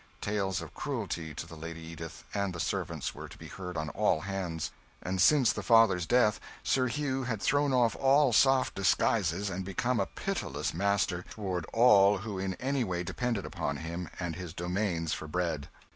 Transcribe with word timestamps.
Tales 0.19 0.63
of 0.63 0.73
cruelty 0.73 1.31
to 1.35 1.45
the 1.45 1.53
Lady 1.55 1.81
Edith 1.81 2.23
and 2.33 2.55
the 2.55 2.59
servants 2.59 3.13
were 3.13 3.27
to 3.29 3.37
be 3.37 3.47
heard 3.47 3.77
on 3.77 3.89
all 3.89 4.21
hands; 4.21 4.71
and 5.03 5.21
since 5.21 5.53
the 5.53 5.61
father's 5.61 6.07
death 6.07 6.39
Sir 6.63 6.87
Hugh 6.87 7.25
had 7.25 7.39
thrown 7.39 7.71
off 7.71 7.95
all 7.95 8.33
soft 8.33 8.73
disguises 8.73 9.47
and 9.51 9.63
become 9.63 9.99
a 9.99 10.07
pitiless 10.07 10.73
master 10.73 11.23
toward 11.29 11.67
all 11.71 12.17
who 12.17 12.39
in 12.39 12.55
any 12.55 12.83
way 12.83 13.03
depended 13.03 13.45
upon 13.45 13.77
him 13.77 14.09
and 14.19 14.35
his 14.35 14.55
domains 14.55 15.13
for 15.13 15.27
bread. 15.27 15.69